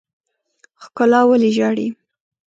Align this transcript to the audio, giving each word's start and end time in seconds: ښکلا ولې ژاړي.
ښکلا 0.83 1.21
ولې 1.29 1.49
ژاړي. 1.57 1.87